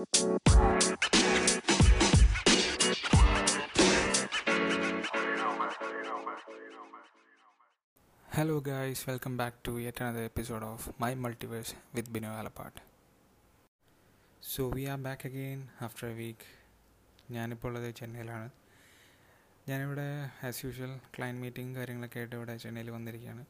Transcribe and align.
Hello, 0.00 0.14
guys, 8.60 9.06
welcome 9.06 9.36
back 9.36 9.62
to 9.62 9.76
yet 9.78 10.00
another 10.00 10.24
episode 10.24 10.62
of 10.62 10.90
My 10.98 11.14
Multiverse 11.24 11.72
with 11.96 12.08
Bino 12.14 12.30
Alapart. 12.38 12.76
So 14.52 14.62
we 14.76 14.84
are 14.92 14.98
back 15.06 15.26
again 15.30 15.60
after 15.86 16.06
a 16.08 16.14
week 16.20 16.48
ഞാനിപ്പോൾ 17.36 17.68
ഉള്ളത് 17.68 17.90
ചെന്നൈയിലാണ്. 18.00 18.48
ഞാനിവിടെ 19.68 20.08
as 20.48 20.64
usual 20.66 20.94
client 21.16 21.42
meeting 21.44 21.76
കാര്യങ്ങളൊക്കെ 21.80 22.20
ആയിട്ട് 22.22 22.36
ഇവിടെ 22.40 22.56
ചെന്നൈയിൽ 22.64 22.90
വന്നിരിക്കുകയാണ്. 22.96 23.44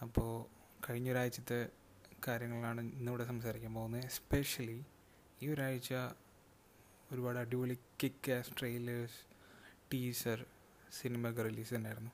അപ്പോൾ 0.00 0.30
കഴിഞ്ഞൊരാഴ്ചത്തെ 0.88 1.60
കാര്യങ്ങളാണ് 2.28 2.80
ഇന്നിവിടെ 2.98 3.24
സംസാരിക്കാൻ 3.32 3.74
പോകുന്നത്. 3.80 4.06
എസ്പെഷ്യലി 4.12 4.78
ഈ 5.42 5.48
ഒരാഴ്ച 5.48 5.94
ഒരുപാട് 7.12 7.38
അടിപൊളി 7.38 7.78
കിക്ക് 8.02 8.32
ആസ് 8.32 8.50
ട്രെയിലേഴ്സ് 8.60 9.18
ടീസർ 9.92 10.46
സിനിമയൊക്കെ 10.92 11.42
റിലീസ് 11.42 11.74
ഉണ്ടായിരുന്നു 11.74 12.10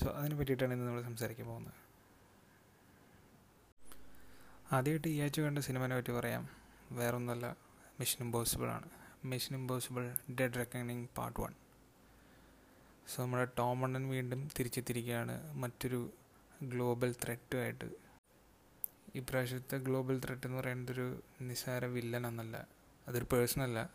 സോ 0.00 0.10
അതിനെ 0.10 0.36
പറ്റിയിട്ടാണ് 0.36 0.72
ഇന്ന് 0.74 0.86
നമ്മൾ 0.86 1.02
സംസാരിക്കാൻ 1.02 1.46
പോകുന്നത്. 1.46 1.74
ആദ്യമായിട്ട് 4.72 5.08
ഈ 5.08 5.20
ആഴ്ച 5.20 5.40
കണ്ട 5.40 5.58
സിനിമനെ 5.58 5.96
പറ്റി 5.96 6.12
പറയാം. 6.12 6.48
വേറൊന്നുമല്ല 6.92 7.56
മിഷൻ 8.00 8.24
ഇമ്പോസിബിൾ 8.24 8.68
ആണ്. 8.68 8.88
Mission 9.24 9.56
impossible 9.56 10.16
dead 10.30 10.54
reckoning 10.54 11.06
part 11.18 11.40
one 11.40 11.54
so 13.08 13.22
നമ്മുടെ 13.22 13.44
ടോം 13.58 13.84
അണ്ണൻ 13.84 14.08
വീണ്ടും 14.08 14.48
തിരിച്ചെത്തിരിക്കുകയാണ് 14.58 15.54
മറ്റൊരു 15.54 16.12
ഗ്ലോബൽ 16.62 17.14
ത്രെറ്റുമായിട്ട് 17.24 18.07
ഈ 19.16 19.20
പ്രാവശ്യത്തെ 19.20 19.76
ഗ്ലോബൽ 19.78 20.20
ത്രെറ്റ് 20.24 20.46
എന്ന് 20.46 20.58
പറയുന്നത് 20.58 20.92
ഒരു 20.92 21.06
നിസ്സാര 21.40 21.84
വില്ലൻ 21.84 22.26
എന്നല്ല. 22.26 22.56
അതൊരു 23.08 23.26
പേഴ്സണല്ല 23.32 23.90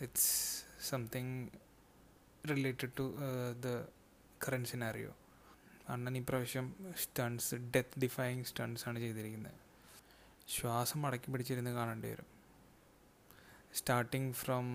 it's 0.00 0.64
something 0.88 1.48
related 2.50 2.92
to 2.98 3.06
the 3.60 3.68
current 4.44 4.68
scenario 4.68 5.12
അണ്ണൻ 5.88 6.16
ഈ 6.16 6.22
പ്രാവശ്യം 6.28 6.66
സ്റ്റൺസ് 7.02 7.54
ഡെത്ത് 7.54 7.98
ഡിഫൈങ് 7.98 8.44
സ്റ്റൺസ് 8.44 8.88
ആണ് 8.88 8.98
ചെയ്തിരിക്കുന്നത് 8.98 9.58
ശ്വാസം 10.48 11.06
അടക്കി 11.06 11.30
പിടിച്ചിരുന്ന് 11.30 11.70
കാണേണ്ടി 11.70 12.08
വരും. 12.08 12.28
സ്റ്റാർട്ടിങ് 13.74 14.32
ഫ്രം 14.32 14.66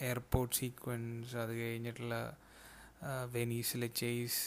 എയർപോർട്ട് 0.00 0.56
സീക്വൻസ് 0.56 1.36
അത് 1.36 1.50
കഴിഞ്ഞിട്ടുള്ള 1.50 2.36
വെനീസിലെ 3.32 3.86
ചേസ് 3.86 4.42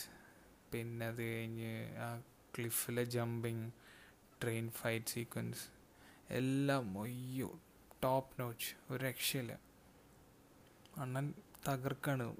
പിന്നെ 0.73 1.07
അത് 1.07 1.21
കഴിഞ്ഞ് 1.23 1.97
ആ 1.97 2.21
ക്ലിഫിലെ 2.57 3.03
ജമ്പിങ് 3.03 3.71
ട്രെയിൻ 4.41 4.69
ഫൈറ്റ് 4.69 5.05
സീക്വൻസ് 5.05 5.59
എല്ലാം 6.29 6.99
ഒയ്യോ 6.99 7.59
ടോപ്പ് 8.03 8.41
നോച്ച് 8.41 8.93
ഒരു 8.93 9.03
രക്ഷയില്ല. 9.03 9.59
അണ്ണൻ 10.97 11.33
തകർക്കാണ്. 11.67 12.35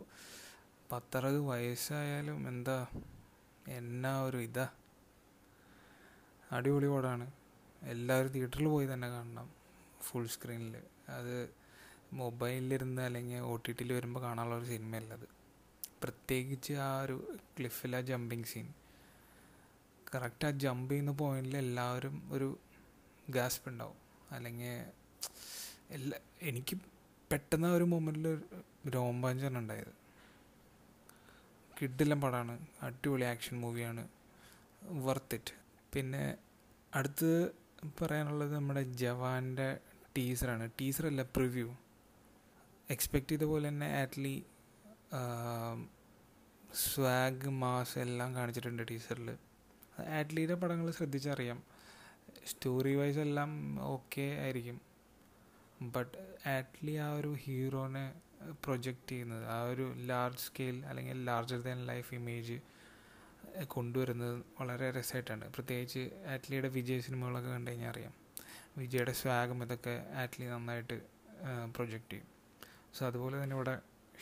പത്തറുപത് 0.91 1.39
വയസ്സായാലും 1.39 2.47
എന്താ 2.47 2.88
എന്നാ 3.67 4.23
ഒരു 4.23 4.38
ഇതാ. 4.38 4.69
അടിപൊളി 6.52 6.88
പടമാണ്. 6.88 7.31
എല്ലാവരും 7.84 8.31
തിയേറ്ററിൽ 8.31 8.66
പോയി 8.66 8.88
തന്നെ 8.94 9.09
കാണണം 9.09 9.50
ഫുൾ 10.02 10.28
സ്ക്രീനിൽ 10.28 10.78
അത് 11.09 11.50
മൊബൈലിലിരുന്ന് 12.14 13.02
അല്ലെങ്കിൽ 13.02 13.38
ഒ 13.38 13.56
ടി 13.56 13.72
ടിയിൽ 13.72 13.94
വരുമ്പോൾ 13.94 14.19
കാണാനുള്ള 14.19 14.58
ഒരു 14.58 14.66
സിനിമയല്ല 14.66 15.14
അത്. 15.14 15.28
പ്രത്യേകിച്ച് 16.03 16.73
ആ 16.73 17.02
ഒരു 17.02 17.38
ക്ലിഫിലെ 17.59 18.02
ജമ്പിങ് 18.02 18.44
സീൻ 18.44 18.73
കറക്റ്റ് 20.14 20.45
ആ 20.45 20.52
ജമ്പ് 20.58 20.92
ചെയ്യുന്ന 20.92 21.11
പോയിന്റിൽ 21.11 21.58
എല്ലാവരും 21.58 22.16
ഒരു 22.31 22.47
ഗ്യാസ്പ് 23.28 23.67
ഉണ്ടാവും 23.69 24.00
അല്ലെങ്കിൽ 24.33 24.73
എല്ലാ 25.89 26.17
എനിക്ക് 26.42 26.75
പെട്ടെന്ന് 27.31 27.69
ഒരു 27.69 27.86
മൊമെന്റിൽ 27.86 28.28
രോമാഞ്ചാണ് 28.95 29.58
ഉണ്ടായത് 29.58 29.94
കിഡിലും 31.78 32.19
പടമാണ് 32.22 32.56
അടിപൊളി 32.81 33.25
ആക്ഷൻ 33.25 33.56
മൂവിയാണ് 33.62 34.03
വർത്ത് 35.00 35.35
ഇറ്റ് 35.35 35.56
പിന്നെ 35.94 36.23
അടുത്ത് 36.94 37.31
പറയാനുള്ളത് 38.02 38.53
നമ്മുടെ 38.56 38.84
ജവാന്റെ 38.96 39.69
ടീസറാണ് 40.18 40.66
ടീസറല്ല 40.79 41.23
പ്രിവ്യൂ 41.35 41.68
എക്സ്പെക്റ്റ് 42.90 43.31
ചെയ്ത 43.31 43.46
പോലെ 43.46 43.66
തന്നെ 43.69 43.90
ആറ്റ്ലി 44.02 44.35
സ്വാഗ് 46.84 47.52
മാസ് 47.62 47.97
എല്ലാം 48.00 48.29
കാണിച്ചിട്ടുണ്ട് 48.35 48.84
ടീസറിൽ 48.88 49.29
ആറ്റ്ലിയുടെ 49.99 50.53
പടങ്ങൾ 50.53 50.91
ശ്രദ്ധിച്ചറിയാം. 50.91 51.63
സ്റ്റോറി 52.47 52.95
വൈസ് 52.95 53.19
എല്ലാം 53.19 53.79
ഓക്കെ 53.81 54.39
ആയിരിക്കും. 54.41 54.81
ബട്ട് 55.81 56.17
ആറ്റ്ലി 56.49 56.91
ആ 56.95 57.13
ഒരു 57.13 57.35
ഹീറോനെ 57.43 58.13
പ്രൊജക്റ്റ് 58.65 59.09
ചെയ്യുന്നത് 59.09 59.45
ആ 59.45 59.63
ഒരു 59.63 59.93
ലാർജ് 59.95 60.37
സ്കെയിൽ 60.37 60.85
അല്ലെങ്കിൽ 60.85 61.25
ലാർജർ 61.25 61.61
ദാൻ 61.61 61.85
ലൈഫ് 61.85 62.13
ഇമേജ് 62.13 62.59
കൊണ്ടുവരുന്നത് 63.67 64.43
വളരെ 64.59 64.91
രസമായിട്ടാണ്. 64.91 65.53
പ്രത്യേകിച്ച് 65.53 66.09
ആറ്റ്ലിയുടെ 66.27 66.67
വിജയ് 66.67 67.01
സിനിമകളൊക്കെ 67.01 67.49
കണ്ടു 67.49 67.71
കഴിഞ്ഞാൽ 67.71 67.89
അറിയാം. 67.89 68.13
വിജയുടെ 68.77 69.11
സ്വാഗം 69.11 69.63
ഇതൊക്കെ 69.63 70.13
ആറ്റ്ലി 70.13 70.45
നന്നായിട്ട് 70.45 71.01
പ്രൊജക്റ്റ് 71.75 72.09
ചെയ്യും. 72.09 72.27
സോ 72.97 73.07
അതുപോലെ 73.07 73.43
തന്നെ 73.43 73.55
ഇവിടെ 73.55 73.79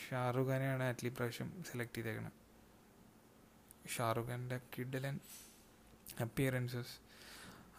ഷാറുഖ് 0.09 0.47
ഖാനെയാണ് 0.47 0.83
ആറ്റ്ലി 0.83 1.09
പ്രാവശ്യം 1.09 1.63
സെലക്ട് 1.71 1.95
ചെയ്തേക്കുന്നത് 1.95 2.31
ഷാറുഖ് 3.97 4.27
ഖാന്റെ 4.27 4.59
കിഡലൻ 4.77 5.19
അപ്പിയറൻസസ് 6.07 6.95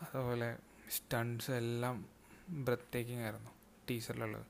അതുപോലെ 0.03 0.49
സ്റ്റൺസ് 0.91 1.51
എല്ലാം 1.53 1.97
ബ്രത്ത് 2.65 2.93
ടേക്കിംഗ് 2.95 3.23
ആയിരുന്നു 3.23 3.51
ടീച്ചറിലുള്ളത് 3.91 4.47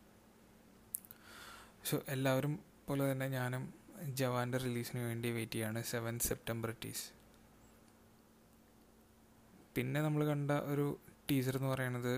സോ 1.84 2.02
എല്ലാവരും 2.08 2.54
പോലെ 2.86 3.12
തന്നെ 3.12 3.28
ഞാനും 3.28 3.62
ജവാന്റെ 4.14 4.58
റിലീസിന് 4.58 5.00
വേണ്ടി 5.00 5.30
വെയിറ്റ് 5.30 5.52
ചെയ്യാണ്. 5.52 5.82
സെവൻ 5.82 6.18
സെപ്റ്റംബർ 6.18 6.74
ടീസ് 6.84 7.04
പിന്നെ 9.76 10.00
നമ്മൾ 10.00 10.24
കണ്ട 10.24 10.50
ഒരു 10.50 10.86
ടീസർ 11.30 11.56
എന്ന് 11.56 11.68
പറയുന്നത് 11.68 12.14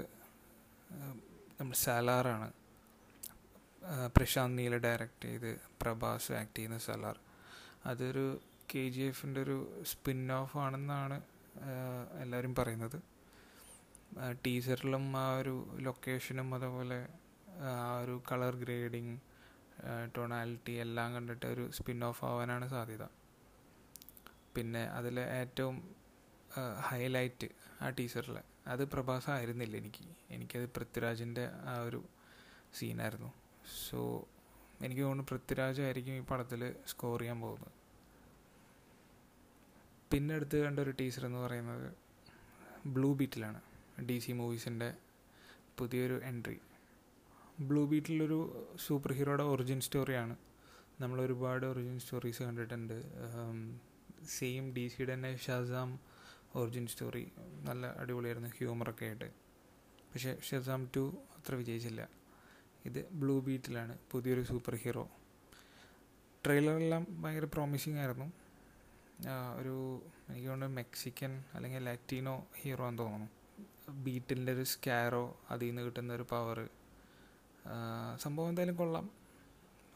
നമ്മുടെ 1.60 1.78
സലാറാണ് 1.78 2.48
പ്രശാന്ത് 4.14 4.58
നീല 4.58 4.76
ഡയറക്റ്റ് 4.76 5.28
ചെയ്ത് 5.28 5.50
പ്രഭാസ് 5.82 6.32
ആക്ട് 6.32 6.56
ചെയ്യുന്ന 6.56 6.78
സലാർ 6.78 7.16
അതൊരു 7.86 8.24
കെ 8.72 8.88
ജി 8.88 9.02
എഫിന്റെ 9.02 9.40
ഒരു 9.40 9.56
സ്പിൻ 9.84 10.32
ഓഫ് 10.32 10.58
ആണെന്നാണ് 10.58 11.18
എല്ലാവരും 12.22 12.54
പറയുന്നത്. 12.54 13.02
ടീസറിലും 14.46 15.16
ആ 15.16 15.36
ഒരു 15.38 15.76
ലൊക്കേഷനും 15.78 16.54
അതുപോലെ 16.54 17.08
ആ 17.60 17.98
ഒരു 17.98 18.22
കളർ 18.32 18.56
ഗ്രേഡിങ് 18.56 19.18
ടൊണാലിറ്റി 20.16 20.72
എല്ലാം 20.72 21.14
കണ്ടിട്ട് 21.14 21.46
ഒരു 21.46 21.70
സ്പിൻ 21.70 22.04
ഓഫ് 22.04 22.24
ആവാനാണ് 22.24 22.68
സാധ്യത. 22.68 23.04
പിന്നെ 24.56 24.84
അതിൽ 24.84 25.20
ഏറ്റവും 25.20 25.94
ഹൈലൈറ്റ് 26.80 27.48
ആ 27.80 27.88
ടീച്ചറിൽ 27.88 28.36
അത് 28.66 28.84
പ്രഭാസ് 28.84 29.30
ആയിരുന്നില്ല 29.30 29.76
എനിക്ക്. 29.76 30.04
എനിക്കത് 30.30 30.68
പൃഥ്വിരാജിന്റെ 30.68 31.48
ആ 31.64 31.78
ഒരു 31.78 32.04
സീനായിരുന്നു 32.74 33.32
സോ 33.88 34.28
എനിക്ക് 34.82 35.02
തോന്നുന്നു 35.02 35.26
പൃഥ്വിരാജായിരിക്കും 35.30 36.12
ഈ 36.12 36.20
പടത്തിൽ 36.20 36.74
സ്കോർ 36.86 37.20
ചെയ്യാൻ 37.20 37.40
പോകുന്നത്. 37.40 37.83
പിന്നെ 40.14 40.34
അടുത്ത് 40.34 40.56
കണ്ട 40.64 40.78
ഒരു 40.80 40.90
ടീസർ 40.90 41.22
എന്ന് 41.26 41.38
പറയുന്നത് 41.38 41.86
ബ്ലൂ 42.96 43.08
ബീറ്റിലാണ് 43.20 43.60
ഡി 44.08 44.16
സി 44.24 44.32
മൂവീസിന്റെ 44.32 44.88
പുതിയൊരു 45.78 46.16
എൻട്രി 46.28 46.60
ബ്ലൂ 47.68 47.82
ബീറ്റിലൊരു 47.92 48.38
സൂപ്പർ 48.84 49.12
ഹീറോയുടെ 49.12 49.42
ഒറിജിൻ 49.52 49.80
സ്റ്റോറിയാണ് 49.86 50.34
നമ്മൾ 51.00 51.20
ഒരുപാട് 51.20 51.66
ഒറിജിൻ 51.66 51.96
സ്റ്റോറീസ് 52.04 52.42
കണ്ടിട്ടുണ്ട്. 52.42 52.94
സെയിം 54.36 54.64
ഡി 54.76 54.84
സിയുടെ 54.88 55.14
തന്നെ 55.14 55.32
ഷസാം 55.46 55.90
ഒറിജിൻ 56.60 56.86
സ്റ്റോറി 56.86 57.24
നല്ല 57.68 57.86
അടിപൊളിയായിരുന്നു 58.02 58.50
ഹ്യൂമറൊക്കെ 58.58 59.04
ആയിട്ട്. 59.04 59.28
പക്ഷേ 60.12 60.36
ഷസാം 60.50 60.84
ടു 60.96 61.04
അത്ര 61.38 61.54
വിജയിച്ചില്ല. 61.54 62.08
ഇത് 62.90 63.02
ബ്ലൂ 63.22 63.40
ബീറ്റിലാണ് 63.40 63.96
പുതിയൊരു 64.12 64.44
സൂപ്പർ 64.52 64.76
ഹീറോ 64.84 65.04
ട്രെയിലറെല്ലാം 66.44 67.04
ഭയങ്കര 67.22 67.44
പ്രോമിസിങ് 67.44 67.96
ആയിരുന്നു. 68.04 68.43
ഒരു 69.58 70.02
എനിക്ക് 70.28 70.48
തോന്നുന്നു 70.48 70.76
മെക്സിക്കൻ 70.76 71.44
അല്ലെങ്കിൽ 71.54 71.84
ലാറ്റിനോ 71.84 72.46
ഹീറോ 72.60 72.88
എന്ന് 72.88 73.02
തോന്നുന്നു. 73.02 73.28
ബീറ്റിന്റെ 73.90 74.52
ഒരു 74.52 74.62
സ്കാരോ 74.62 75.40
അതിൽ 75.50 75.66
നിന്ന് 75.66 75.82
കിട്ടുന്ന 75.82 76.12
ഒരു 76.12 76.22
പവർ 76.30 76.68
സംഭവം 78.16 78.48
എന്തായാലും 78.48 78.76
കൊള്ളാം. 78.76 79.10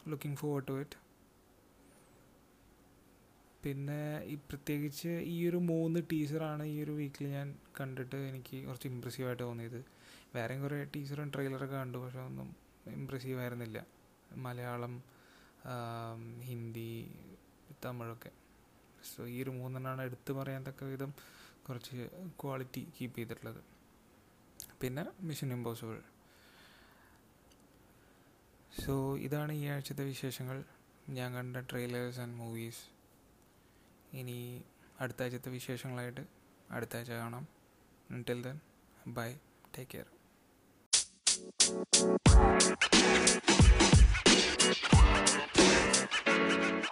ലുക്കിംഗ് 0.09 0.39
ഫോർവേഡ് 0.39 0.69
ടു 0.69 0.81
ഇറ്റ് 0.81 0.99
പിന്നെ 3.65 4.25
ഈ 4.25 4.35
പ്രത്യേകിച്ച് 4.35 5.09
ഈ 5.09 5.49
ഒരു 5.49 5.57
മൂന്ന് 5.57 6.01
ടീസറാണ് 6.13 6.63
ഈ 6.63 6.83
ഒരു 6.85 6.91
വീക്കിൽ 6.91 7.29
ഞാൻ 7.29 7.59
കണ്ടിട്ട് 7.81 8.17
എനിക്ക് 8.17 8.67
കുറച്ച് 8.67 8.89
ഇമ്പ്രസീവായിട്ട് 8.89 9.43
തോന്നിയത്. 9.43 9.85
വേറെയും 10.35 10.63
കുറേ 10.63 10.85
ടീസറും 10.85 11.33
ട്രെയിലറൊക്കെ 11.35 11.77
കണ്ടു 11.77 11.99
പക്ഷെ 11.99 12.21
ഒന്നും 12.21 12.57
ഇമ്പ്രസീവ് 12.87 13.41
ആയിരുന്നില്ല. 13.41 13.87
മലയാളം 14.33 15.03
ഹിന്ദി 16.43 16.91
തമിഴൊക്കെ. 17.85 18.31
സോ 19.15 19.27
ഈ 19.27 19.43
ഒരു 19.43 19.51
മൂന്നെണ്ണമാണ് 19.51 20.03
എടുത്തു 20.03 20.33
പറയാൻ 20.39 20.63
തക്ക 20.69 20.85
വിധം 20.85 21.13
കുറച്ച് 21.69 22.09
ക്വാളിറ്റി 22.41 22.83
കീപ്പ് 22.97 23.19
ചെയ്തിട്ടുള്ളത്. 23.19 23.61
പിന്നെ 24.83 25.05
മിഷൻ 25.21 25.53
ഇമ്പോസിബിൾ 25.53 25.99
സോ 28.85 28.95
ഇതാണ് 29.27 29.53
ഈ 29.53 29.65
ആഴ്ചത്തെ 29.75 30.05
വിശേഷങ്ങൾ. 30.05 30.65
ഞാൻ 31.19 31.35
കണ്ട 31.35 31.57
ട്രെയിലേഴ്സ് 31.57 32.21
ആൻഡ് 32.21 32.39
മൂവീസ് 32.43 32.83
ഇനി 34.17 34.39
അടുത്ത 35.01 35.23
ആഴ്ചത്തെ 35.23 35.51
വിശേഷങ്ങളായിട്ട് 35.51 36.25
അടുത്ത 36.71 36.97
ആഴ്ച 36.97 37.11
കാണാം. 37.11 37.47
Until 38.11 38.39
then 38.45 38.59
bye. 39.17 39.33
Take 39.75 39.91
care. 39.95 40.07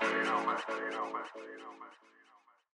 you 0.02 0.24
know, 0.24 0.38
man. 0.46 0.56
I 0.56 0.62
tell 0.66 0.76
you 0.78 0.90
know, 0.90 1.06
man. 1.12 1.22
I 1.24 1.28
tell 1.32 1.42
you 1.42 1.58
know, 1.58 1.72
man. 1.80 2.15